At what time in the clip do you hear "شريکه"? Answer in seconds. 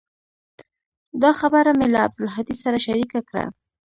2.85-3.19